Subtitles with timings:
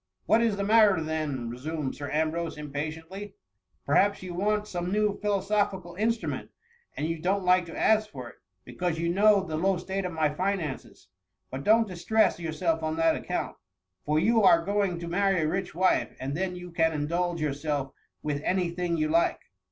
[0.25, 5.19] "What is the matter, then ?^ resumed Sir Ambrose, impatiently;*' Perhaps, you want some new
[5.19, 6.49] philosophical instrument,
[6.97, 10.11] and you donH like to ask for it, because you know the low state of
[10.11, 11.09] my finances.
[11.51, 13.57] But don^t distress yourself on that account,
[14.03, 17.91] for you are going to marry a rich wife, and then you can indulge yourself
[18.23, 19.41] with any thing you like.'"